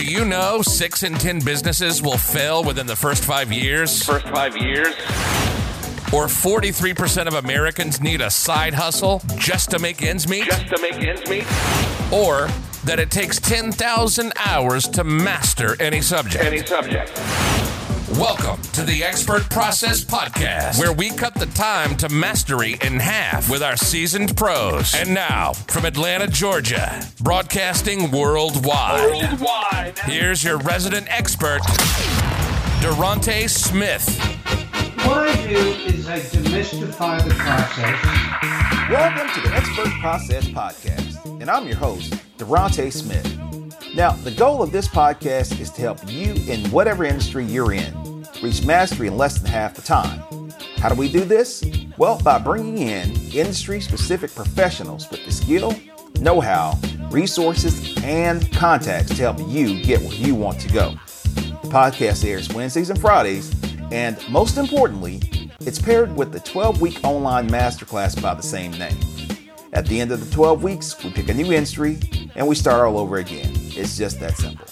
[0.00, 4.02] Do you know six in 10 businesses will fail within the first five years?
[4.02, 4.94] First five years?
[6.10, 10.46] Or 43% of Americans need a side hustle just to make ends meet?
[10.46, 11.44] Just to make ends meet?
[12.10, 12.48] Or
[12.84, 16.46] that it takes 10,000 hours to master any subject?
[16.46, 17.10] Any subject.
[18.20, 23.48] Welcome to the Expert Process Podcast, where we cut the time to mastery in half
[23.48, 24.94] with our seasoned pros.
[24.94, 29.98] And now, from Atlanta, Georgia, broadcasting worldwide, Worldwide.
[30.00, 31.60] here's your resident expert,
[32.82, 34.06] Durante Smith.
[35.06, 38.90] What I do is I demystify the process.
[38.90, 43.38] Welcome to the Expert Process Podcast, and I'm your host, Durante Smith.
[43.94, 48.10] Now, the goal of this podcast is to help you in whatever industry you're in
[48.42, 50.20] reach mastery in less than half the time.
[50.78, 51.62] How do we do this?
[51.98, 55.74] Well, by bringing in industry specific professionals with the skill,
[56.20, 56.78] know how,
[57.10, 60.94] resources, and contacts to help you get where you want to go.
[61.62, 63.54] The podcast airs Wednesdays and Fridays,
[63.92, 65.20] and most importantly,
[65.60, 68.98] it's paired with the 12 week online masterclass by the same name.
[69.72, 71.98] At the end of the 12 weeks, we pick a new industry
[72.34, 73.52] and we start all over again.
[73.54, 74.66] It's just that simple.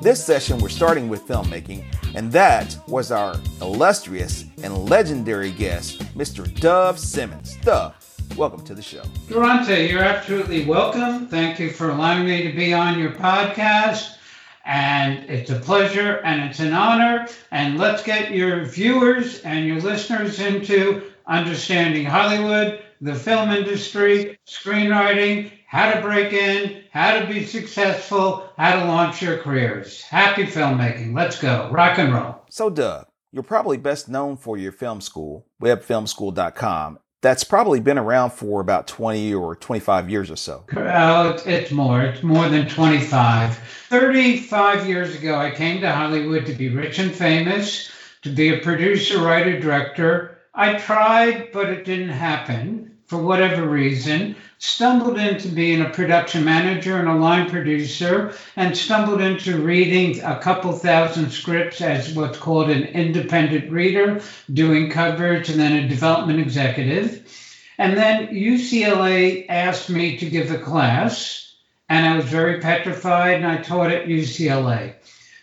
[0.00, 6.44] This session, we're starting with filmmaking, and that was our illustrious and legendary guest, Mr.
[6.60, 7.60] Dov Simens.
[7.62, 7.94] Dov,
[8.36, 9.02] welcome to the show.
[9.26, 11.26] Durante, you're absolutely welcome.
[11.26, 14.18] Thank you for allowing me to be on your podcast.
[14.64, 17.26] And it's a pleasure and it's an honor.
[17.50, 25.50] And let's get your viewers and your listeners into understanding Hollywood, the film industry, screenwriting,
[25.66, 30.02] how to break in, how to be successful, how to launch your careers.
[30.02, 31.14] Happy filmmaking.
[31.14, 31.68] Let's go.
[31.70, 32.36] Rock and roll.
[32.50, 36.98] So, Dov, you're probably best known for your film school, webfilmschool.com.
[37.20, 40.64] That's probably been around for about 20 or 25 years or so.
[40.76, 42.00] Oh, it's, it's more.
[42.02, 43.58] It's more than 25.
[43.88, 47.90] 35 years ago, I came to Hollywood to be rich and famous,
[48.22, 50.38] to be a producer, writer, director.
[50.54, 54.36] I tried, but it didn't happen for whatever reason.
[54.58, 60.38] Stumbled into being a production manager and a line producer, and stumbled into reading a
[60.38, 64.20] couple thousand scripts as what's called an independent reader,
[64.52, 67.24] doing coverage, and then a development executive.
[67.78, 71.54] And then UCLA asked me to give a class,
[71.88, 74.94] and I was very petrified, and I taught at UCLA.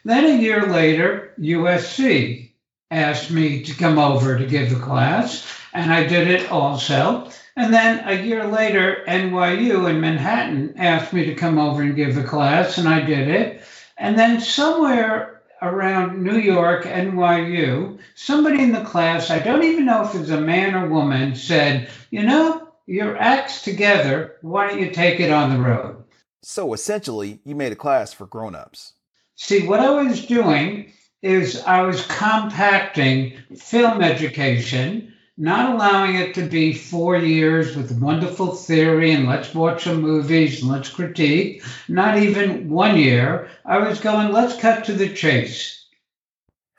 [0.03, 2.51] Then a year later, USC
[2.91, 7.31] asked me to come over to give a class, and I did it also.
[7.57, 12.17] And then a year later, NYU in Manhattan asked me to come over and give
[12.17, 13.63] a class, and I did it.
[13.97, 20.03] And then somewhere around New York, NYU, somebody in the class, I don't even know
[20.03, 24.35] if it was a man or woman, said, You know, your act's together.
[24.41, 26.03] Why don't you take it on the road?
[26.43, 28.93] So, essentially, you made a class for grown-ups.
[29.35, 30.91] See, what I was doing
[31.21, 38.55] is I was compacting film education, not allowing it to be four years with wonderful
[38.55, 43.49] theory and let's watch some movies and let's critique, not even one year.
[43.65, 45.85] I was going, let's cut to the chase.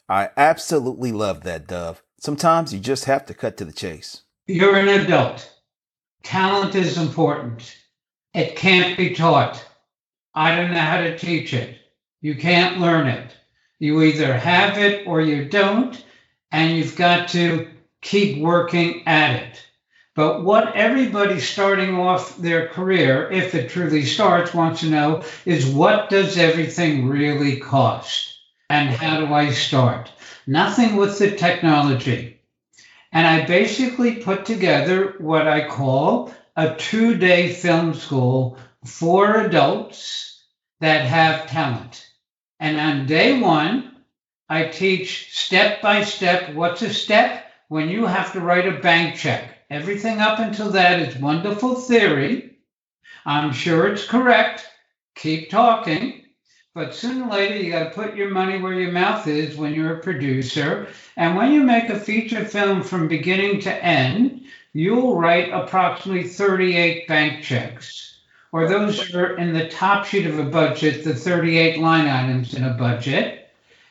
[0.09, 2.03] I absolutely love that, Dov.
[2.19, 4.23] Sometimes you just have to cut to the chase.
[4.47, 5.53] You're an adult.
[6.23, 7.77] Talent is important.
[8.33, 9.65] It can't be taught.
[10.35, 11.77] I don't know how to teach it.
[12.21, 13.33] You can't learn it.
[13.79, 16.03] You either have it or you don't,
[16.53, 17.69] and you've got to
[18.07, 19.67] keep working at it.
[20.15, 25.67] But what everybody starting off their career, if it truly starts, wants to know is
[25.67, 28.39] what does everything really cost?
[28.71, 30.13] And how do I start?
[30.47, 32.41] Nothing with the technology.
[33.13, 40.45] And I basically put together what I call a two day film school for adults
[40.81, 42.07] that have talent.
[42.61, 43.97] And on day one,
[44.49, 49.17] I teach step by step what's a step when you have to write a bank
[49.17, 49.57] check.
[49.71, 52.59] Everything up until that is wonderful theory.
[53.25, 54.67] I'm sure it's correct.
[55.17, 56.23] Keep talking.
[56.75, 59.73] But sooner or later, you got to put your money where your mouth is when
[59.73, 60.89] you're a producer.
[61.17, 64.43] And when you make a feature film from beginning to end,
[64.75, 68.19] you'll write approximately 38 bank checks.
[68.53, 72.65] Or those are in the top sheet of a budget, the 38 line items in
[72.65, 73.46] a budget.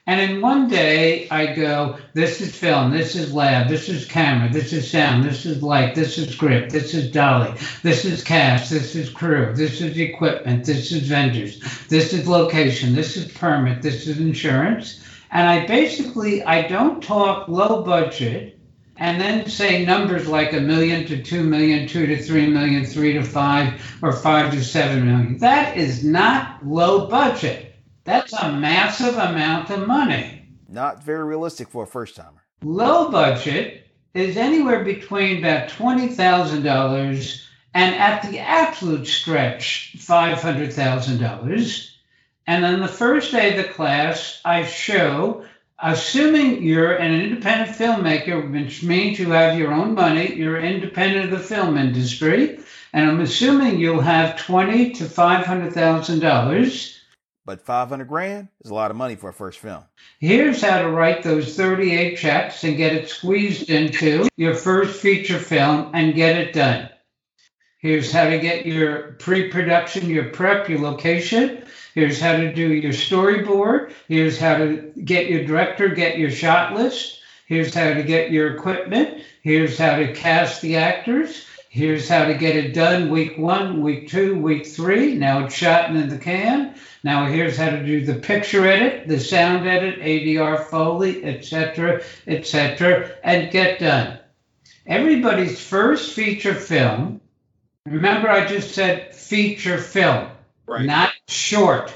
[0.07, 4.53] And in one day, I go, this is film, this is lab, this is camera,
[4.53, 8.69] this is sound, this is light, this is script, this is dolly, this is cast,
[8.69, 13.81] this is crew, this is equipment, this is vendors, this is location, this is permit,
[13.81, 15.03] this is insurance.
[15.31, 18.59] And I basically, I don't talk low budget
[18.97, 23.13] and then say numbers like a million to two million, two to three million, three
[23.13, 25.37] to five, or five to seven million.
[25.39, 27.64] That is not low budget.
[28.05, 30.47] That's a massive amount of money.
[30.69, 32.43] Not very realistic for a first timer.
[32.63, 41.89] Low budget is anywhere between about $20,000 and at the absolute stretch, $500,000.
[42.47, 45.43] And on the first day of the class, I show,
[45.79, 51.39] assuming you're an independent filmmaker, which means you have your own money, you're independent of
[51.39, 52.59] the film industry,
[52.93, 56.94] and I'm assuming you'll have twenty to five hundred thousand dollars.
[57.45, 59.83] But 500 grand is a lot of money for a first film.
[60.19, 65.37] Here's how to write those 38 checks and get it squeezed into your first feature
[65.37, 66.89] film and get it done.
[67.77, 71.65] Here's how to get your pre production, your prep, your location.
[71.93, 73.93] Here's how to do your storyboard.
[74.07, 77.19] Here's how to get your director, get your shot list.
[77.45, 79.23] Here's how to get your equipment.
[79.43, 81.45] Here's how to cast the actors.
[81.69, 85.13] Here's how to get it done week one, week two, week three.
[85.13, 86.73] Now it's shot and in the can.
[87.05, 93.11] Now here's how to do the picture edit, the sound edit, ADR Foley, etc., etc.,
[93.23, 94.17] and get done.
[94.87, 97.21] Everybody's first feature film.
[97.85, 100.29] Remember, I just said feature film,
[100.65, 100.87] Right.
[100.87, 101.93] not short.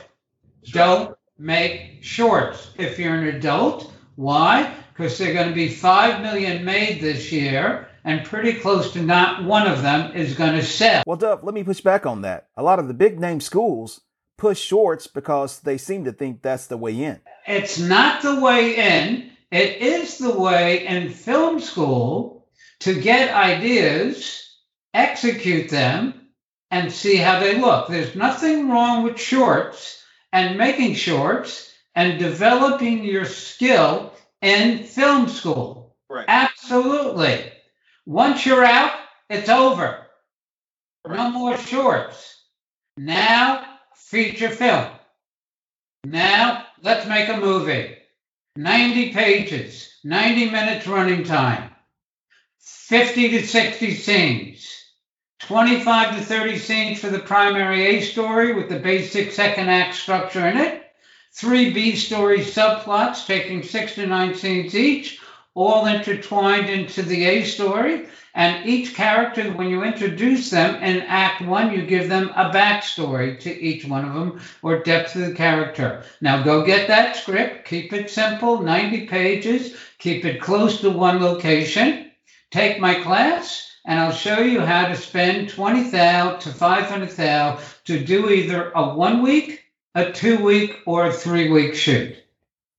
[0.66, 3.92] Don't make shorts if you're an adult.
[4.16, 4.72] Why?
[4.94, 9.44] Because they're going to be 5 million made this year, and pretty close to not
[9.44, 11.02] one of them is going to sell.
[11.08, 12.50] Well, Dov, let me push back on that.
[12.56, 14.02] A lot of the big name schools
[14.40, 17.20] push shorts because they seem to think that's the way in.
[17.46, 22.48] It's not the way in, it is the way in film school
[22.80, 24.58] to get ideas,
[24.94, 26.30] execute them,
[26.72, 27.88] and see how they look.
[27.88, 35.98] There's nothing wrong with shorts and making shorts and developing your skill in film school.
[36.10, 36.26] Right.
[36.28, 37.52] Absolutely.
[38.06, 38.94] Once you're out,
[39.30, 40.06] it's over.
[41.08, 42.38] No more shorts.
[42.98, 44.88] Now, feature film.
[46.04, 47.98] Now, let's make a movie.
[48.56, 51.70] 90 pages, 90 minutes running time,
[52.60, 54.68] 50 to 60 scenes,
[55.42, 60.48] 25 to 30 scenes for the primary A story with the basic second act structure
[60.48, 60.92] in it,
[61.32, 65.20] three B story subplots taking six to nine scenes each,
[65.54, 68.08] all intertwined into the A story.
[68.36, 73.40] And each character, when you introduce them in Act One, you give them a backstory
[73.40, 76.04] to each one of them or depth of the character.
[76.22, 81.22] Now go get that script, keep it simple, 90 pages, keep it close to one
[81.22, 82.12] location.
[82.52, 88.30] Take my class, and I'll show you how to spend 20,000 to 500,000 to do
[88.30, 89.64] either a one week,
[89.96, 92.16] a two week, or a three week shoot.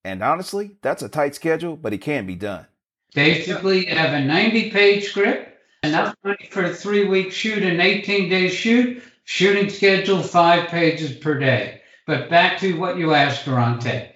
[0.04, 2.66] And honestly, that's a tight schedule, but it can be done.
[3.14, 7.80] Basically, you have a 90 page script, enough money for a three week shoot, an
[7.80, 11.80] 18 day shoot, shooting schedule five pages per day.
[12.06, 14.10] But back to what you asked, Durante.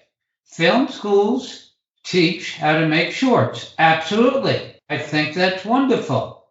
[0.44, 1.72] Film schools
[2.04, 3.74] teach how to make shorts.
[3.78, 4.76] Absolutely.
[4.88, 6.44] I think that's wonderful.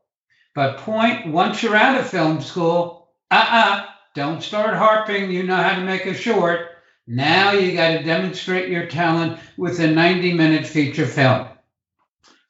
[0.56, 5.32] But point once you're out of film school, uh uh-uh, uh, do not start harping,
[5.32, 6.70] you know how to make a short.
[7.08, 11.48] Now you got to demonstrate your talent with a 90 minute feature film.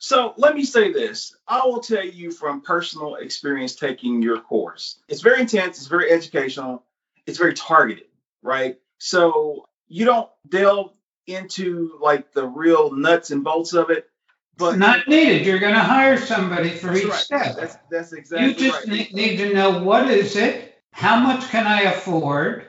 [0.04, 1.34] So let me say this.
[1.48, 5.00] I will tell you from personal experience taking your course.
[5.08, 6.84] It's very intense, it's very educational,
[7.26, 8.08] it's very targeted,
[8.42, 8.78] right?
[8.98, 10.92] So you don't delve
[11.26, 14.10] into like the real nuts and bolts of it.
[14.58, 15.46] But not needed.
[15.46, 17.14] You're going to hire somebody for each right.
[17.14, 17.56] step.
[17.56, 19.14] That's that's exactly you just right.
[19.14, 22.66] need to know what is it, how much can I afford,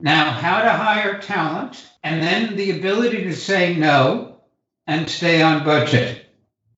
[0.00, 4.40] now how to hire talent, and then the ability to say no
[4.86, 6.21] and stay on budget.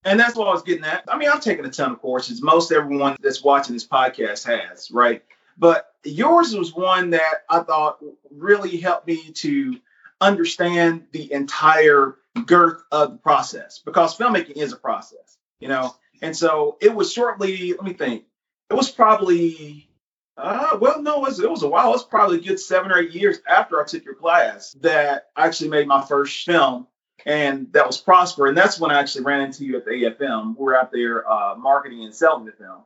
[0.04, 1.04] And that's what I was getting at.
[1.08, 2.42] I mean, I've taken a ton of courses.
[2.42, 5.22] Most everyone that's watching this podcast has, right?
[5.56, 9.78] But yours was one that I thought really helped me to
[10.20, 15.94] understand the entire girth of the process because filmmaking is a process, you know?
[16.22, 18.24] And so it was shortly, let me think,
[18.70, 19.88] it was probably,
[20.36, 21.88] uh, well, no, it was, it was a while.
[21.88, 25.28] It was probably a good seven or eight years after I took your class that
[25.36, 26.88] I actually made my first film
[27.26, 28.46] and that was Prosper.
[28.46, 30.56] And that's when I actually ran into you at the AFM.
[30.58, 32.82] We are out there uh, marketing and selling the film.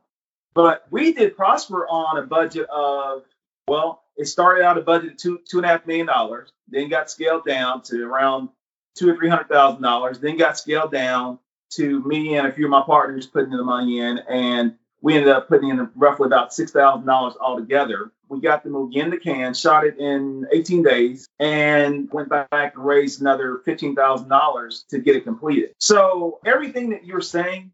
[0.53, 3.23] But we did Prosper on a budget of,
[3.67, 6.89] well, it started out a budget of two two and a half million dollars, then
[6.89, 8.49] got scaled down to around
[8.95, 11.39] two or three hundred thousand dollars, then got scaled down
[11.71, 15.29] to me and a few of my partners putting the money in, and we ended
[15.29, 18.11] up putting in roughly about six thousand dollars altogether.
[18.29, 22.49] We got the movie in the can, shot it in 18 days, and went back
[22.51, 25.71] and raised another fifteen thousand dollars to get it completed.
[25.79, 27.71] So everything that you're saying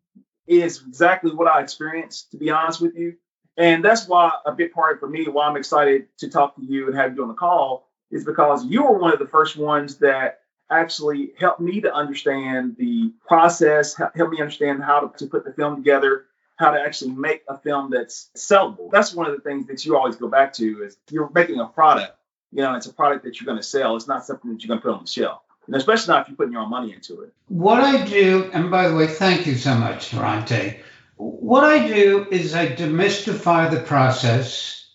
[0.47, 3.15] is exactly what I experienced, to be honest with you.
[3.57, 6.87] And that's why a big part for me, why I'm excited to talk to you
[6.87, 9.97] and have you on the call, is because you were one of the first ones
[9.97, 15.45] that actually helped me to understand the process, helped me understand how to, to put
[15.45, 16.25] the film together,
[16.57, 18.89] how to actually make a film that's sellable.
[18.91, 21.65] That's one of the things that you always go back to is you're making a
[21.65, 22.17] product.
[22.51, 23.95] You know, it's a product that you're going to sell.
[23.95, 25.41] It's not something that you're going to put on the shelf.
[25.67, 27.33] And especially not if you're putting your own money into it.
[27.47, 30.79] What I do, and by the way, thank you so much, Durante.
[31.17, 34.87] What I do is I demystify the process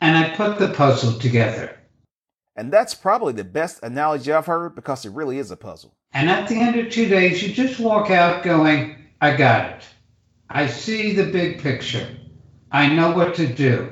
[0.00, 1.78] and I put the puzzle together.
[2.54, 5.94] And that's probably the best analogy I've heard because it really is a puzzle.
[6.12, 9.84] And at the end of two days, you just walk out going, I got it.
[10.54, 12.06] I see the big picture.
[12.70, 13.90] I know what to do.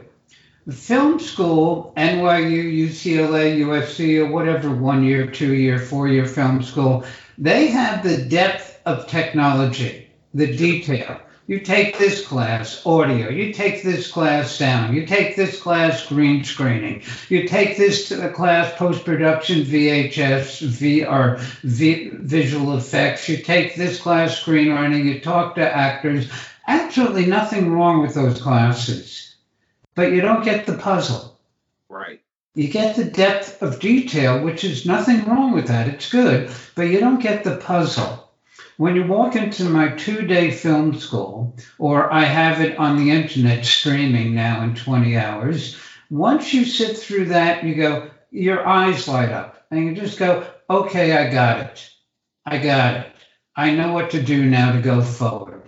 [0.70, 7.04] Film school, NYU, UCLA, USC, or whatever one year, two year, four year film school,
[7.38, 11.18] they have the depth of technology, the detail.
[11.50, 13.28] You take this class, audio.
[13.28, 14.94] You take this class, sound.
[14.94, 17.02] You take this class, green screening.
[17.28, 23.28] You take this class, post production, VHS, VR, v, visual effects.
[23.28, 25.04] You take this class, screenwriting.
[25.06, 26.30] You talk to actors.
[26.70, 29.36] Absolutely nothing wrong with those classes,
[29.94, 31.38] but you don't get the puzzle.
[31.88, 32.20] Right.
[32.54, 35.88] You get the depth of detail, which is nothing wrong with that.
[35.88, 38.30] It's good, but you don't get the puzzle
[38.80, 43.10] when you walk into my two day film school, or I have it on the
[43.10, 45.76] internet streaming now in 20 hours,
[46.08, 50.46] once you sit through that, you go, your eyes light up and you just go,
[50.70, 51.90] okay, I got it.
[52.46, 53.12] I got it.
[53.54, 55.59] I know what to do now to go forward.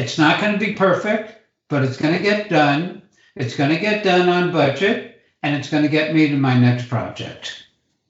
[0.00, 1.36] It's not going to be perfect,
[1.68, 3.02] but it's going to get done.
[3.36, 6.58] It's going to get done on budget and it's going to get me to my
[6.58, 7.66] next project.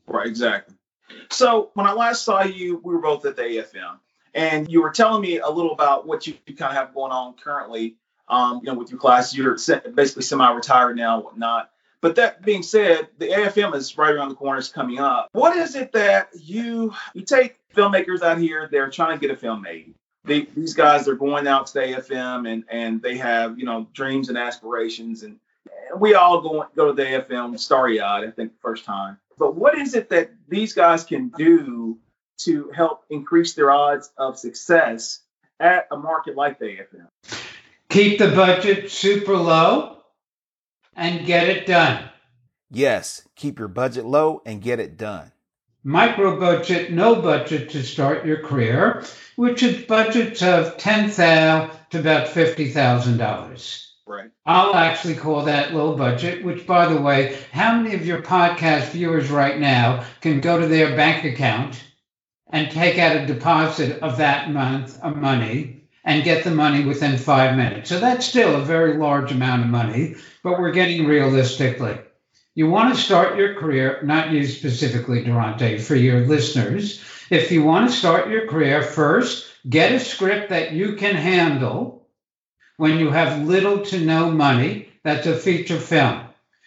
[0.06, 0.76] Right, exactly.
[1.30, 3.98] So when I last saw you, we were both at the AFM.
[4.34, 7.34] And you were telling me a little about what you kind of have going on
[7.34, 7.96] currently,
[8.28, 9.34] um, you know, with your class.
[9.34, 9.56] You're
[9.92, 11.70] basically semi-retired now, whatnot.
[12.00, 14.60] But that being said, the AFM is right around the corner.
[14.60, 15.28] It's coming up.
[15.32, 18.68] What is it that you you take filmmakers out here?
[18.70, 19.94] They're trying to get a film made.
[20.24, 23.88] They, these guys are going out to the AFM and and they have you know
[23.92, 25.38] dreams and aspirations and
[25.96, 28.26] we all go go to the AFM starry eyed.
[28.26, 29.18] I think first time.
[29.38, 31.98] But what is it that these guys can do
[32.40, 35.20] to help increase their odds of success
[35.58, 37.08] at a market like the AFM?
[37.88, 39.96] Keep the budget super low
[40.94, 42.04] and get it done.
[42.70, 45.32] Yes, keep your budget low and get it done.
[45.82, 49.02] Micro budget, no budget to start your career,
[49.36, 53.94] which is budgets of ten thousand to about fifty thousand dollars.
[54.06, 54.30] Right.
[54.44, 58.90] I'll actually call that low budget, which by the way, how many of your podcast
[58.90, 61.82] viewers right now can go to their bank account
[62.52, 67.16] and take out a deposit of that month of money and get the money within
[67.16, 67.88] five minutes.
[67.88, 71.98] So that's still a very large amount of money, but we're getting realistically.
[72.56, 77.00] You want to start your career, not you specifically, Durante, for your listeners.
[77.30, 82.08] If you want to start your career, first, get a script that you can handle
[82.76, 84.88] when you have little to no money.
[85.04, 86.22] That's a feature film.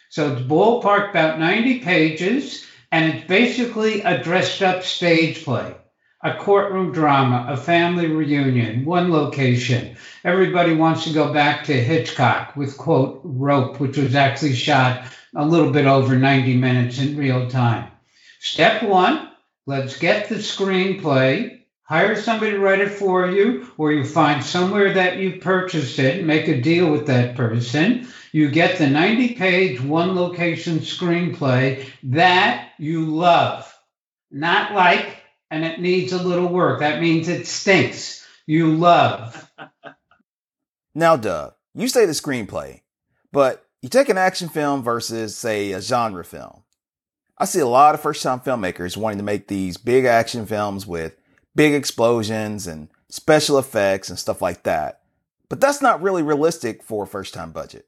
[0.09, 5.75] So it's ballpark about 90 pages and it's basically a dressed up stage play,
[6.23, 9.97] a courtroom drama, a family reunion, one location.
[10.23, 15.03] Everybody wants to go back to Hitchcock with, quote, Rope, which was actually shot
[15.35, 17.91] a little bit over 90 minutes in real time.
[18.39, 19.29] Step one,
[19.65, 21.59] let's get the screenplay.
[21.83, 26.25] Hire somebody to write it for you, or you find somewhere that you purchased it,
[26.25, 32.71] make a deal with that person you get the 90 page, one location screenplay that
[32.79, 33.71] you love.
[34.31, 36.79] Not like, and it needs a little work.
[36.79, 38.27] That means it stinks.
[38.47, 39.49] You love.
[40.95, 42.81] now, Dov, you say the screenplay,
[43.31, 46.63] but you take an action film versus, say, a genre film.
[47.37, 50.87] I see a lot of first time filmmakers wanting to make these big action films
[50.87, 51.17] with
[51.53, 55.01] big explosions and special effects and stuff like that.
[55.49, 57.85] But that's not really realistic for a first time budget.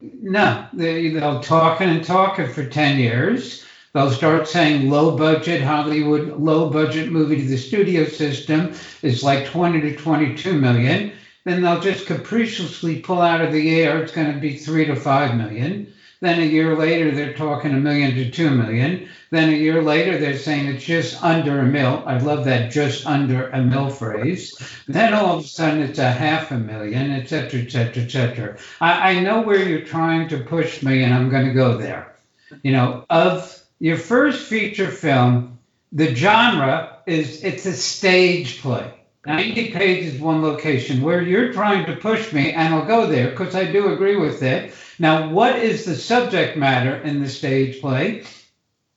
[0.00, 3.64] No, they, they'll talking and talking for 10 years.
[3.94, 9.46] They'll start saying low budget Hollywood, low budget movie to the studio system is like
[9.46, 11.12] 20 to 22 million.
[11.48, 14.94] Then they'll just capriciously pull out of the air, it's going to be three to
[14.94, 15.94] five million.
[16.20, 19.08] Then a year later, they're talking a million to two million.
[19.30, 22.02] Then a year later, they're saying it's just under a mil.
[22.04, 24.58] I love that just under a mil phrase.
[24.88, 28.10] Then all of a sudden, it's a half a million, et cetera, et cetera, et
[28.10, 28.58] cetera.
[28.82, 32.14] I, I know where you're trying to push me, and I'm going to go there.
[32.62, 35.58] You know, of your first feature film,
[35.92, 38.97] the genre is it's a stage play.
[39.28, 41.02] 90 pages, one location.
[41.02, 44.42] Where you're trying to push me, and I'll go there because I do agree with
[44.42, 48.24] it Now, what is the subject matter in the stage play?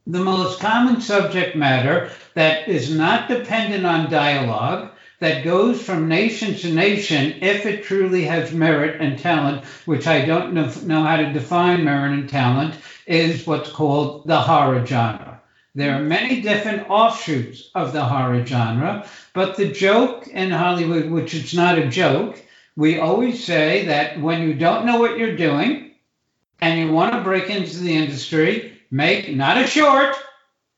[0.08, 6.56] The most common subject matter that is not dependent on dialogue, that goes from nation
[6.56, 11.34] to nation if it truly has merit and talent, which I don't know, how to
[11.34, 15.31] define merit and talent, is what's called the horror genre.
[15.74, 21.34] There are many different offshoots of the horror genre, but the joke in Hollywood, which
[21.34, 22.44] is not a joke,
[22.76, 25.92] we always say that when you don't know what you're doing
[26.60, 30.16] and you want to break into the industry, make not a short.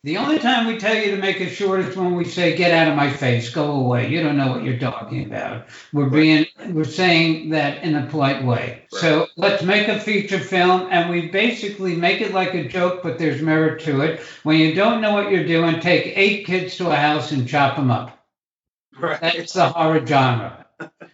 [0.05, 2.73] The only time we tell you to make a short is when we say, "Get
[2.73, 5.67] out of my face, go away." You don't know what you're talking about.
[5.93, 8.81] We're being, we're saying that in a polite way.
[8.91, 9.01] Right.
[9.01, 13.17] So let's make a feature film, and we basically make it like a joke, but
[13.17, 14.19] there's merit to it.
[14.43, 17.77] When you don't know what you're doing, take eight kids to a house and chop
[17.77, 18.19] them up.
[18.99, 19.21] Right.
[19.21, 20.65] That's the horror genre.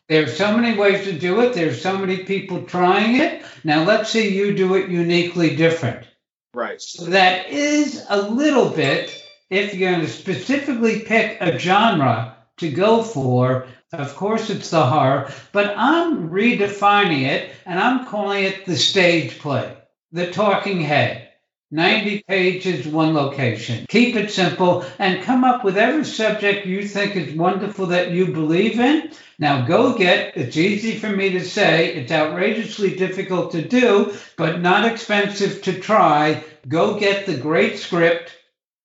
[0.07, 1.53] There's so many ways to do it.
[1.53, 3.43] There's so many people trying it.
[3.63, 6.08] Now let's see you do it uniquely different.
[6.53, 6.81] Right.
[6.81, 12.71] So that is a little bit, if you're going to specifically pick a genre to
[12.71, 18.65] go for, of course it's the horror, but I'm redefining it and I'm calling it
[18.65, 19.77] the stage play,
[20.11, 21.28] the talking head.
[21.71, 23.85] 90 pages, one location.
[23.89, 28.27] Keep it simple and come up with every subject you think is wonderful that you
[28.33, 29.11] believe in.
[29.37, 34.61] Now go get, it's easy for me to say, it's outrageously difficult to do, but
[34.61, 36.43] not expensive to try.
[36.67, 38.35] Go get the great script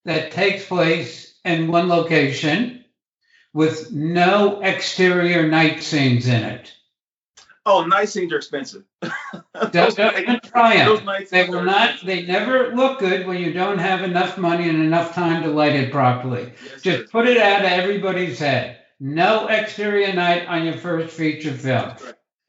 [0.04, 2.84] that takes place in one location
[3.54, 6.72] with no exterior night scenes in it.
[7.66, 8.85] Oh, night scenes are expensive.
[9.02, 12.06] Don't, Those don't night- even try those night They scenes will are not, expensive.
[12.26, 15.75] they never look good when you don't have enough money and enough time to light
[15.75, 16.52] it properly.
[16.64, 17.06] Yes, Just sir.
[17.11, 18.78] put it out of everybody's head.
[19.00, 21.92] No exterior night on your first feature film.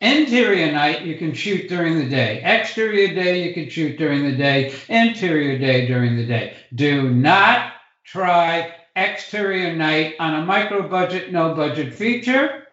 [0.02, 2.42] Interior night you can shoot during the day.
[2.44, 4.74] Exterior day you can shoot during the day.
[4.90, 6.58] Interior day during the day.
[6.74, 12.65] Do not try exterior night on a micro budget, no budget feature.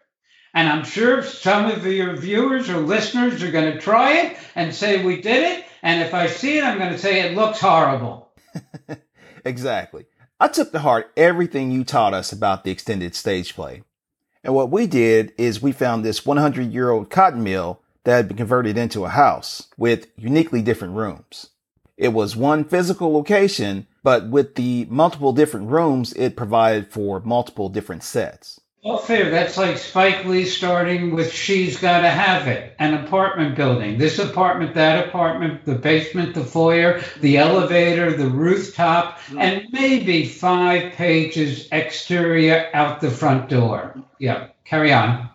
[0.55, 4.75] And I'm sure some of your viewers or listeners are going to try it and
[4.75, 5.65] say we did it.
[5.83, 8.31] And if I see it, I'm going to say it looks horrible.
[9.45, 10.07] Exactly.
[10.39, 13.83] I took to heart everything you taught us about the extended stage play.
[14.45, 18.29] And what we did is we found this 100 year old cotton mill that had
[18.29, 21.51] been converted into a house with uniquely different rooms.
[21.97, 27.69] It was one physical location, but with the multiple different rooms, it provided for multiple
[27.69, 28.61] different sets.
[28.85, 29.31] Well, fair.
[29.31, 33.97] That's like Spike Lee starting with She's Gotta Have It, an apartment building.
[33.97, 40.95] This apartment, that apartment, the basement, the foyer, the elevator, the rooftop, and maybe five
[40.95, 44.03] pages exterior out the front door.
[44.19, 45.31] Yeah, carry on.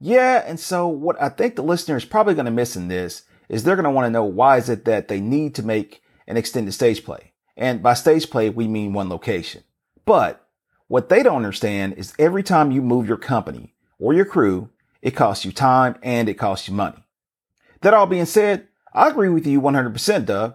[0.00, 3.22] Yeah, and so what I think the listener is probably going to miss in this
[3.48, 6.02] is they're going to want to know why is it that they need to make
[6.26, 7.34] an extended stage play.
[7.56, 9.62] And by stage play, we mean one location.
[10.04, 10.44] But
[10.90, 15.12] what they don't understand is every time you move your company or your crew, it
[15.12, 17.04] costs you time and it costs you money.
[17.82, 20.54] That all being said, I agree with you 100%, Dov.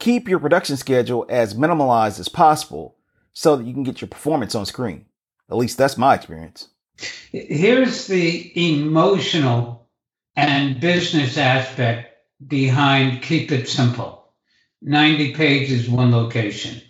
[0.00, 2.96] Keep your production schedule as minimalized as possible
[3.32, 5.04] so that you can get your performance on screen.
[5.48, 6.70] At least that's my experience.
[7.30, 9.86] Here's the emotional
[10.34, 14.24] and business aspect behind Keep It Simple
[14.82, 16.82] 90 pages, one location.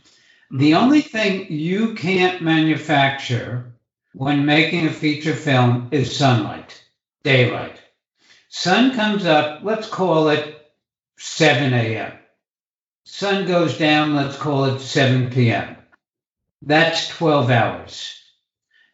[0.50, 3.74] The only thing you can't manufacture
[4.14, 6.82] when making a feature film is sunlight,
[7.22, 7.78] daylight.
[8.48, 10.72] Sun comes up, let's call it
[11.18, 12.12] 7 a.m.
[13.04, 15.76] Sun goes down, let's call it 7 p.m.
[16.62, 18.18] That's 12 hours.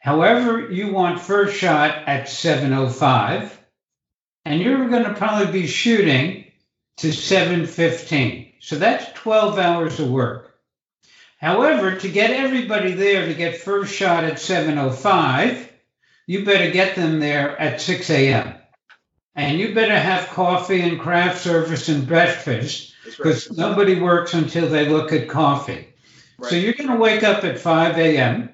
[0.00, 3.50] However, you want first shot at 7:05,
[4.44, 6.46] and you're going to probably be shooting
[6.96, 8.54] to 7:15.
[8.60, 10.53] So that's 12 hours of work.
[11.44, 15.68] However, to get everybody there to get first shot at 7:05,
[16.26, 18.54] you better get them there at 6 a.m.
[19.34, 23.24] And you better have coffee and craft service and breakfast That's right.
[23.24, 25.88] because nobody works until they look at coffee.
[26.40, 28.48] So you're going to wake up at 5 a.m.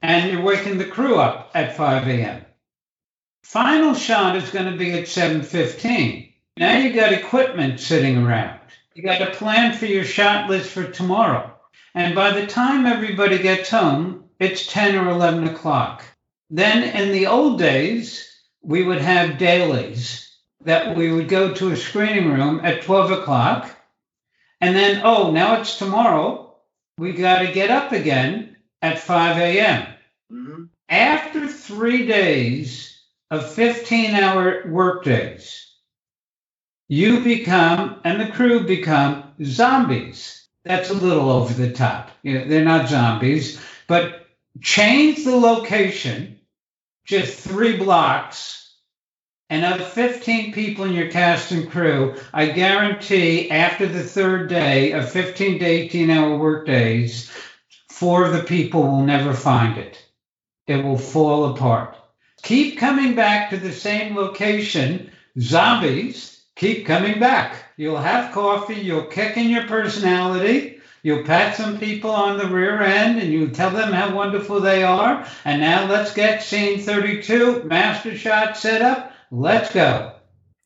[0.00, 2.44] and you're waking the crew up at 5 a.m.
[3.42, 6.32] Final shot is going to be at 7:15.
[6.58, 8.60] Now you got equipment sitting around.
[8.94, 11.53] You got a plan for your shot list for tomorrow.
[11.94, 16.04] And by the time everybody gets home, it's 10 or 11 o'clock.
[16.50, 18.28] Then in the old days,
[18.62, 20.28] we would have dailies
[20.64, 23.70] that we would go to a screening room at 12 o'clock.
[24.60, 26.56] And then, oh, now it's tomorrow.
[26.98, 29.86] We got to get up again at 5 a.m.
[30.32, 30.68] Mhm.
[30.88, 32.98] After three days
[33.30, 35.72] of 15 hour workdays,
[36.88, 40.43] you become and the crew become zombies.
[40.64, 42.10] That's a little over the top.
[42.22, 44.26] You know, they're not zombies, but
[44.60, 46.40] change the location
[47.04, 48.64] just three blocks
[49.50, 54.92] and of 15 people in your cast and crew, I guarantee after the third day
[54.92, 57.30] of 15 to 18 hour work days,
[57.90, 60.02] four of the people will never find it.
[60.66, 61.96] It will fall apart.
[62.42, 65.10] Keep coming back to the same location.
[65.38, 67.64] Zombies, keep coming back.
[67.76, 72.82] You'll have coffee, you'll kick in your personality, you'll pat some people on the rear
[72.82, 75.26] end, and you tell them how wonderful they are.
[75.44, 80.12] And now let's get scene 32, master shot set up Let's go.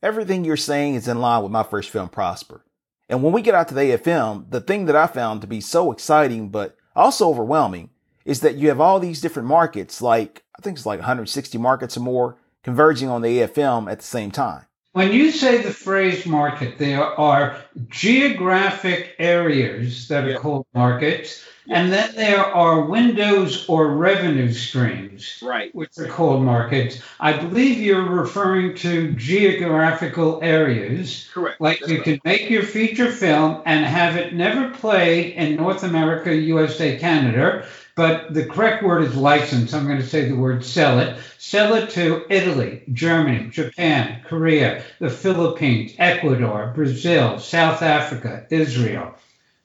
[0.03, 2.63] Everything you're saying is in line with my first film, Prosper.
[3.09, 5.59] And when we get out to the AFM, the thing that I found to be
[5.59, 7.89] so exciting, but also overwhelming,
[8.25, 11.97] is that you have all these different markets, like I think it's like 160 markets
[11.97, 14.65] or more, converging on the AFM at the same time.
[14.99, 17.55] When you say the phrase market, there are
[17.87, 20.37] geographic areas that are yeah.
[20.39, 25.73] called markets, and then there are windows or revenue streams, right.
[25.73, 27.01] which are called markets.
[27.17, 31.29] I believe you're referring to geographical areas.
[31.33, 31.61] Correct.
[31.61, 32.03] Like That's you right.
[32.03, 37.65] can make your feature film and have it never played in North America, USA, Canada,
[37.99, 39.73] but the correct word is license.
[39.73, 41.19] I'm going to say the word sell it.
[41.37, 49.15] Sell it to Italy, Germany, Japan, Korea, the Philippines, Ecuador, Brazil, South Africa, Israel.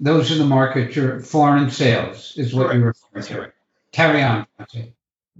[0.01, 0.97] Those are the markets.
[0.97, 3.53] Your foreign sales is what you're referring to.
[3.93, 4.49] Carry on.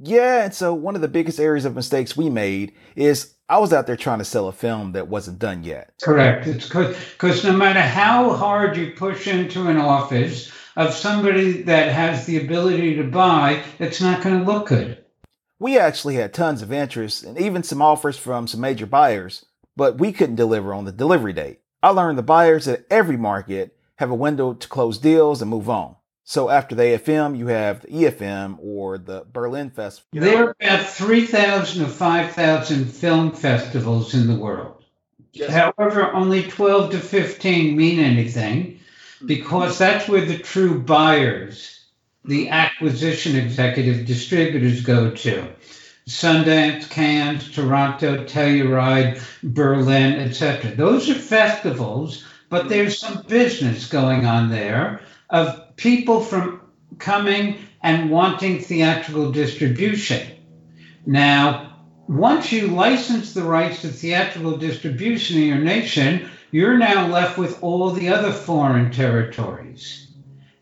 [0.01, 3.73] Yeah, and so one of the biggest areas of mistakes we made is I was
[3.73, 5.95] out there trying to sell a film that wasn't done yet.
[6.01, 6.47] Correct.
[6.47, 12.27] It's because no matter how hard you push into an office of somebody that has
[12.27, 15.05] the ability to buy, it's not going to look good.
[15.59, 19.99] We actually had tons of interest and even some offers from some major buyers, but
[19.99, 21.61] we couldn't deliver on the delivery date.
[21.83, 25.71] I learned the buyers at every market have a window to close deals and move
[25.71, 25.97] on.
[26.25, 30.09] So after the AFM, you have the EFM or the Berlin Festival.
[30.13, 34.83] There are about 3,000 to 5,000 film festivals in the world.
[35.33, 35.51] Yes.
[35.51, 38.81] However, only 12 to 15 mean anything
[39.27, 41.85] because that's where the true buyers,
[42.25, 45.49] the acquisition executive distributors go to.
[46.07, 50.75] Sundance, Cannes, Toronto, Telluride, Berlin, etc.
[50.75, 56.61] Those are festivals but there's some business going on there of people from
[56.99, 60.39] coming and wanting theatrical distribution.
[61.05, 61.74] Now,
[62.09, 67.63] once you license the rights to theatrical distribution in your nation, you're now left with
[67.63, 70.09] all the other foreign territories.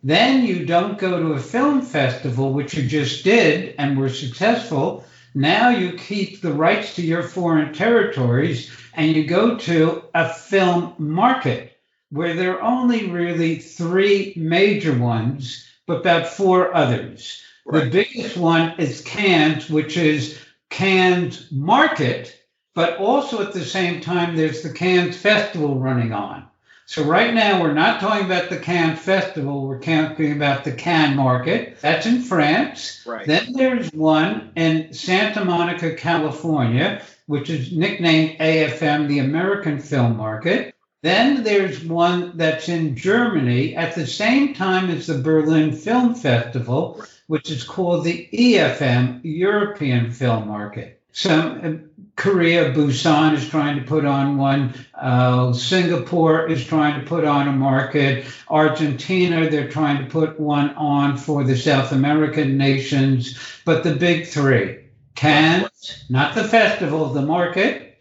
[0.05, 5.05] Then you don't go to a film festival, which you just did and were successful.
[5.35, 10.95] Now you keep the rights to your foreign territories and you go to a film
[10.99, 11.73] market
[12.11, 17.43] where there are only really three major ones, but about four others.
[17.65, 17.85] Right.
[17.85, 20.39] The biggest one is Cannes, which is
[20.73, 22.35] Cannes Market,
[22.75, 26.49] but also at the same time, there's the Cannes Festival running on.
[26.87, 29.67] So right now, we're not talking about the Cannes Festival.
[29.67, 31.79] We're talking about the Cannes Market.
[31.81, 33.03] That's in France.
[33.07, 33.27] Right.
[33.27, 40.72] Then there's one in Santa Monica, California, which is nicknamed AFM, the American Film Market.
[41.03, 47.05] Then there's one that's in Germany at the same time as the Berlin Film Festival,
[47.27, 51.01] which is called the EFM, European Film Market.
[51.11, 54.75] Some uh, Korea, Busan is trying to put on one.
[54.95, 58.25] Uh, Singapore is trying to put on a market.
[58.49, 63.39] Argentina, they're trying to put one on for the South American nations.
[63.65, 64.85] But the big three,
[65.15, 67.92] Cannes, not the festival, the market,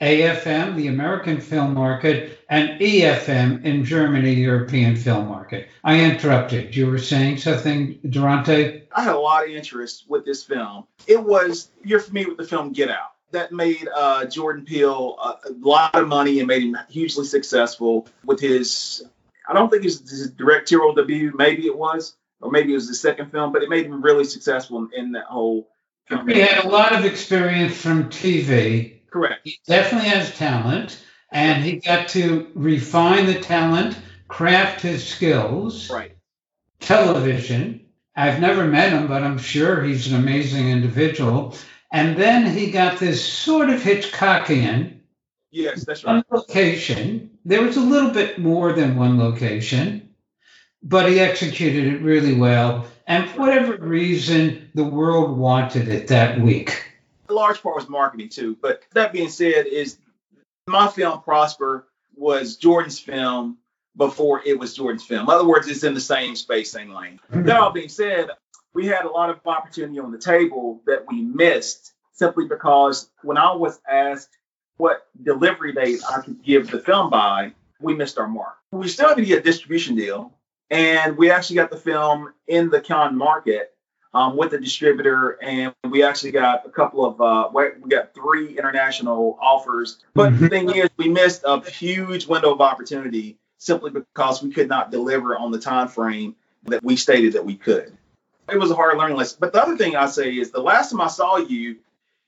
[0.00, 5.68] AFM, the American film market, and EFM in Germany, European film market.
[5.84, 6.74] I interrupted.
[6.74, 8.82] You were saying something, Durante?
[8.92, 10.86] I had a lot of interest with this film.
[11.06, 13.12] It was, you're familiar with the film Get Out.
[13.32, 18.08] That made uh, Jordan Peele a, a, lot of money and made him hugely successful
[18.24, 19.04] with his,
[19.48, 23.00] I don't think it's his directorial debut, maybe it was, or maybe it was his
[23.00, 25.68] second film, but it made him really successful in, in that whole.
[26.26, 29.40] He had a lot of experience from TV Correct.
[29.44, 35.90] He definitely has talent, and he got to refine the talent, craft his skills.
[35.90, 36.16] Right.
[36.78, 37.86] Television.
[38.16, 41.56] I've never met him, but I'm sure he's an amazing individual.
[41.92, 44.98] And then he got this sort of Hitchcockian.
[45.50, 46.24] Yes, that's right.
[46.30, 47.30] location.
[47.44, 50.08] There was a little bit more than one location,
[50.82, 52.86] but he executed it really well.
[53.08, 56.89] And for whatever reason, the world wanted it that week
[57.30, 58.56] a large part was marketing too.
[58.60, 59.98] But that being said, is
[60.66, 63.58] my film Prosper was Jordan's film
[63.96, 65.24] before it was Jordan's film.
[65.24, 67.20] In other words, it's in the same space, same lane.
[67.32, 67.42] Hmm.
[67.44, 68.28] That all being said,
[68.72, 73.36] we had a lot of opportunity on the table that we missed simply because when
[73.36, 74.36] I was asked
[74.76, 78.56] what delivery date I could give the film by, we missed our mark.
[78.72, 80.32] We still had to get a distribution deal,
[80.70, 83.74] and we actually got the film in the Cannes market
[84.12, 88.58] um, with the distributor, and we actually got a couple of uh, we got three
[88.58, 89.98] international offers.
[90.14, 94.68] But the thing is, we missed a huge window of opportunity simply because we could
[94.68, 97.96] not deliver on the time frame that we stated that we could.
[98.50, 99.38] It was a hard learning lesson.
[99.40, 101.76] But the other thing I say is the last time I saw you,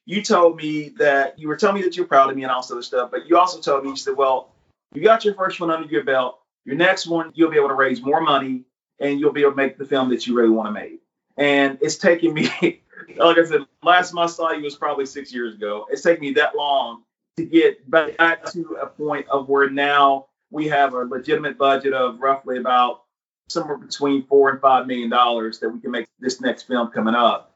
[0.05, 2.61] you told me that you were telling me that you're proud of me and all
[2.61, 4.53] this other stuff, but you also told me, you said, well,
[4.95, 6.39] you got your first one under your belt.
[6.65, 8.63] Your next one, you'll be able to raise more money
[9.01, 11.02] and you'll be able to make the film that you really want to make.
[11.37, 12.43] And it's taken me,
[13.17, 15.87] like I said, last time I saw you was probably six years ago.
[15.91, 17.03] It's taken me that long
[17.37, 22.21] to get back to a point of where now we have a legitimate budget of
[22.21, 23.03] roughly about
[23.49, 27.15] somewhere between four and five million dollars that we can make this next film coming
[27.15, 27.55] up.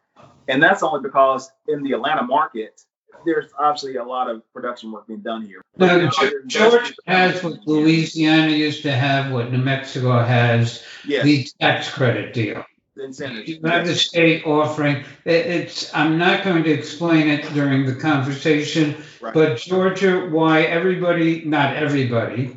[0.48, 2.80] And that's only because in the Atlanta market,
[3.24, 5.62] there's obviously a lot of production work being done here.
[5.76, 6.08] No,
[6.46, 11.24] Georgia has what Louisiana used to have, what New Mexico has, yes.
[11.24, 12.64] the tax credit deal.
[12.96, 13.46] The incentives.
[13.46, 15.04] You have the state offering.
[15.26, 15.94] It's.
[15.94, 19.34] I'm not going to explain it during the conversation, Right.
[19.34, 22.56] but Georgia, why everybody, not everybody,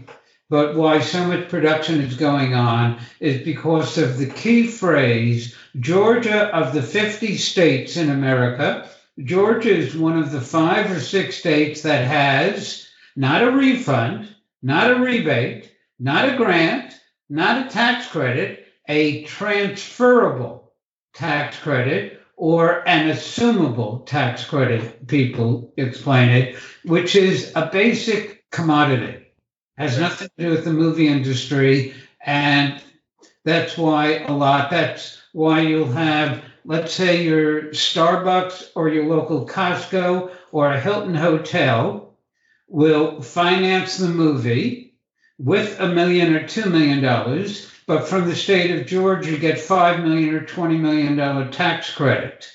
[0.50, 6.56] but why so much production is going on is because of the key phrase Georgia
[6.56, 8.90] of the 50 states in America.
[9.22, 14.90] Georgia is one of the five or six states that has not a refund, not
[14.92, 16.94] a rebate, not a grant,
[17.30, 18.59] not a tax credit,
[18.90, 20.74] a transferable
[21.14, 29.28] tax credit or an assumable tax credit, people explain it, which is a basic commodity.
[29.78, 31.94] Has nothing to do with the movie industry.
[32.26, 32.82] And
[33.46, 39.48] that's why a lot, that's why you'll have, let's say, your Starbucks or your local
[39.48, 42.18] Costco or a Hilton Hotel
[42.68, 44.96] will finance the movie
[45.38, 49.60] with a million or two million dollars, but from the state of Georgia you get
[49.60, 52.48] five million or twenty million dollar tax credit.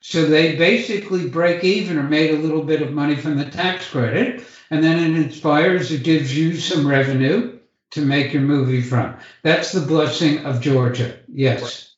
[0.00, 3.88] So they basically break even or made a little bit of money from the tax
[3.88, 7.60] credit, and then it inspires, it gives you some revenue
[7.92, 9.16] to make your movie from.
[9.44, 11.16] That's the blessing of Georgia.
[11.32, 11.94] Yes.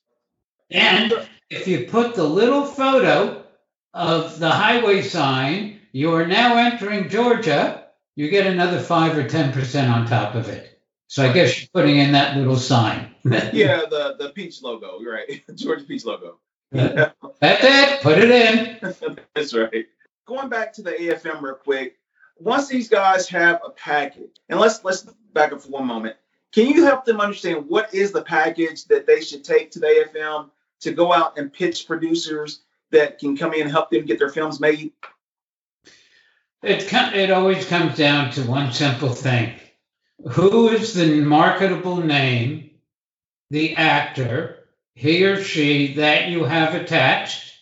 [0.71, 1.15] And
[1.49, 3.45] if you put the little photo
[3.95, 9.55] of the highway sign, you are now entering Georgia, you get another five or ten
[9.55, 10.76] percent on top of it.
[11.09, 13.15] So I guess you're putting in that little sign.
[13.53, 15.43] Yeah, the the peach logo, right?
[15.55, 16.39] George Peach logo.
[16.71, 18.01] That's it.
[18.03, 19.17] Put it in.
[19.35, 19.87] That's right.
[20.27, 21.99] Going back to the AFM real quick.
[22.39, 26.17] Once these guys have a package, and let's let's back up for one moment.
[26.53, 29.87] Can you help them understand what is the package that they should take to the
[30.15, 34.19] AFM to go out and pitch producers that can come in and help them get
[34.19, 34.93] their films made?
[36.63, 39.53] It co- it always comes down to one simple thing:
[40.25, 42.71] who is the marketable name,
[43.51, 47.53] the actor, he or she that you have attached,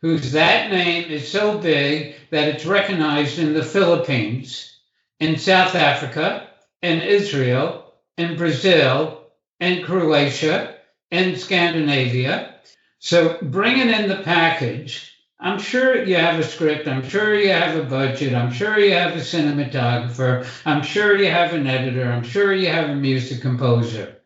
[0.00, 4.78] whose that name is so big that it's recognized in the Philippines,
[5.18, 6.48] in South Africa,
[6.80, 9.24] in Israel, in Brazil,
[9.58, 10.76] in Croatia,
[11.10, 12.54] in Scandinavia.
[13.00, 17.74] So bringing in the package, I'm sure you have a script, I'm sure you have
[17.74, 22.22] a budget, I'm sure you have a cinematographer, I'm sure you have an editor, I'm
[22.22, 24.18] sure you have a music composer.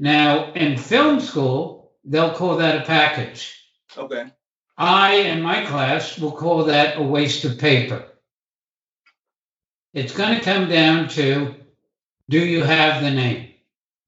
[0.00, 3.56] Now, in film school, they'll call that a package.
[3.96, 4.32] Okay.
[4.76, 8.04] I and my class will call that a waste of paper.
[9.94, 11.54] It's going to come down to
[12.28, 13.50] do you have the name?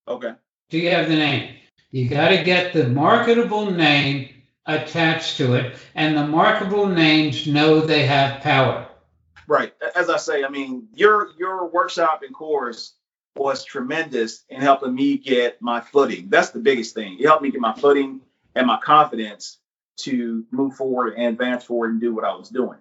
[0.08, 0.32] Okay.
[0.70, 1.54] Do you have the name?
[1.92, 4.30] You got to get the marketable name
[4.66, 8.86] attached to it, and the marketable names know they have power.
[9.46, 9.74] Right.
[9.94, 12.94] As I say, I mean, your your workshop and course
[13.36, 16.28] was tremendous in helping me get my footing.
[16.28, 17.18] That's the biggest thing.
[17.18, 18.20] It helped me get my footing
[18.54, 19.58] and my confidence
[19.96, 22.78] to move forward and advance forward and do what I was doing.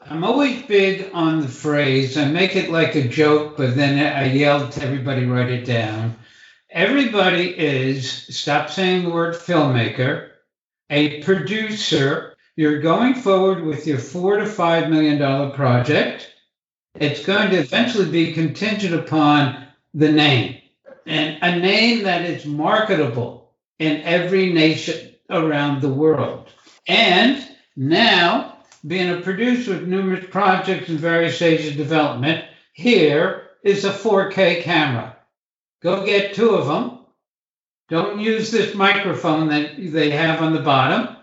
[0.00, 4.32] I'm always big on the phrase, I make it like a joke, but then I
[4.32, 6.16] yell to everybody, write it down.
[6.70, 10.30] Everybody is, stop saying the word filmmaker,
[10.90, 12.36] a producer.
[12.56, 16.30] You're going forward with your four to five million dollar project.
[16.94, 20.60] It's going to eventually be contingent upon the name
[21.06, 26.48] and a name that is marketable in every nation around the world.
[26.86, 33.84] And now, being a producer with numerous projects in various stages of development, Here is
[33.84, 35.16] a 4K camera.
[35.82, 36.93] Go get two of them.
[37.88, 41.16] Don't use this microphone that they have on the bottom.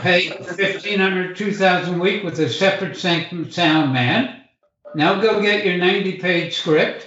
[0.00, 4.42] Pay 1500 2000 a week with a separate sound man.
[4.94, 7.06] Now go get your 90 page script.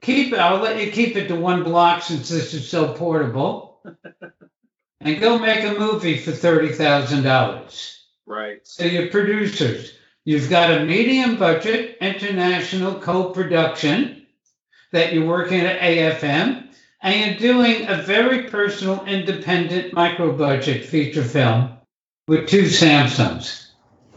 [0.00, 3.80] Keep it, I'll let you keep it to one block since this is so portable.
[5.00, 7.98] and go make a movie for $30,000.
[8.26, 8.58] Right.
[8.66, 14.26] So your producers, you've got a medium budget international co-production
[14.92, 16.68] that you're working at AFM,
[17.04, 21.70] and you're doing a very personal, independent, micro-budget feature film
[22.26, 23.68] with two Samsungs.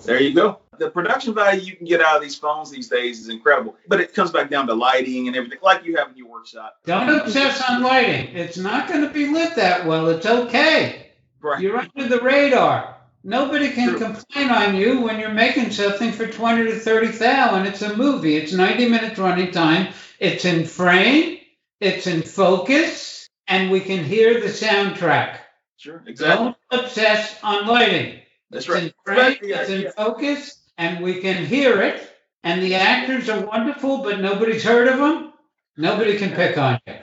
[0.06, 0.60] There you go.
[0.80, 4.00] The production value you can get out of these phones these days is incredible, but
[4.00, 6.78] it comes back down to lighting and everything, like you have in your workshop.
[6.86, 8.28] Don't obsess on lighting.
[8.34, 10.08] It's not going to be lit that well.
[10.10, 11.08] It's okay.
[11.42, 11.60] Right.
[11.60, 12.96] You're under the radar.
[13.24, 14.00] Nobody can True.
[14.00, 17.66] complain on you when you're making something for 20 to thirty thousand.
[17.66, 18.38] it's a movie.
[18.38, 19.92] It's 90 minutes running time.
[20.20, 21.40] It's in frame,
[21.80, 25.38] it's in focus, and we can hear the soundtrack.
[25.78, 26.04] Sure.
[26.08, 26.46] Exactly.
[26.46, 28.20] Don't obsess on lighting.
[28.50, 28.84] That's it's right.
[28.84, 29.92] in frame, Exactly, yeah, it's in yeah.
[29.92, 32.10] focus, and we can hear it.
[32.44, 35.34] And the actors are wonderful, but nobody's heard of them.
[35.76, 36.94] Nobody can pick on you.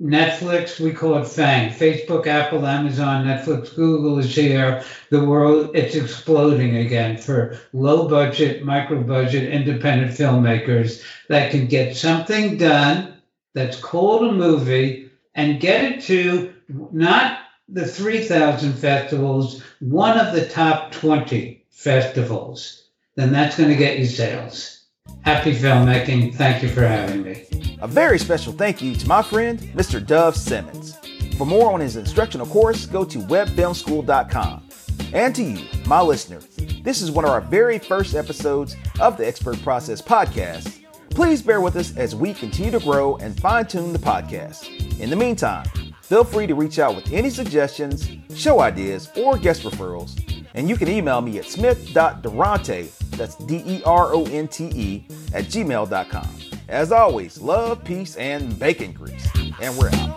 [0.00, 4.84] Netflix, we call it FANG, Facebook, Apple, Amazon, Netflix, Google is here.
[5.10, 11.96] The world, it's exploding again for low budget, micro budget, independent filmmakers that can get
[11.96, 13.14] something done
[13.54, 17.37] that's called a movie and get it to not
[17.68, 24.06] the 3,000 festivals, one of the top 20 festivals, then that's going to get you
[24.06, 24.86] sales.
[25.22, 26.34] Happy filmmaking.
[26.34, 27.46] Thank you for having me.
[27.80, 30.04] A very special thank you to my friend, Mr.
[30.04, 30.96] Dov Simens.
[31.36, 34.68] For more on his instructional course, go to webfilmschool.com.
[35.12, 36.40] And to you, my listener,
[36.82, 40.84] this is one of our very first episodes of the Expert Process podcast.
[41.10, 45.00] Please bear with us as we continue to grow and fine tune the podcast.
[45.00, 45.66] In the meantime,
[46.08, 50.18] feel free to reach out with any suggestions, show ideas, or guest referrals.
[50.54, 55.04] And you can email me at smith.deronte, that's D E R O N T E,
[55.34, 56.28] at gmail.com.
[56.68, 59.28] As always, love, peace, and bacon grease.
[59.60, 60.16] And we're out.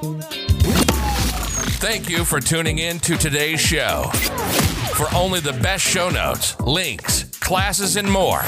[1.82, 4.10] Thank you for tuning in to today's show.
[4.96, 8.42] For only the best show notes, links, classes, and more,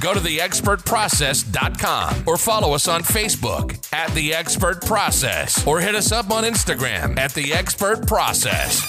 [0.00, 6.12] go to theexpertprocess.com or follow us on Facebook at The Expert Process or hit us
[6.12, 8.86] up on Instagram at The Expert Process.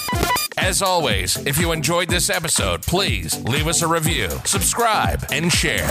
[0.57, 5.87] As always, if you enjoyed this episode, please leave us a review, subscribe, and share.